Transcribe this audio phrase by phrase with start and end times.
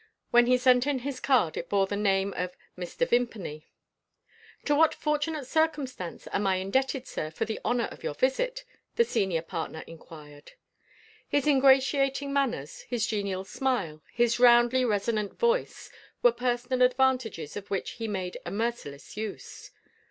[0.31, 3.07] When he sent in his card, it bore the name of "Mr.
[3.07, 3.67] Vimpany."
[4.65, 9.05] "To what fortunate circumstance am I indebted, sir, for the honour of your visit?" the
[9.05, 10.53] senior partner inquired.
[11.29, 15.91] His ingratiating manners, his genial smile, his roundly resonant voice,
[16.23, 19.69] were personal advantages of which he made a merciless use.